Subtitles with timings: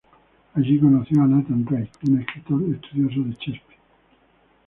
[0.55, 3.77] Allí conoció a Nathan Drake, un escritor estudioso de Shakespeare.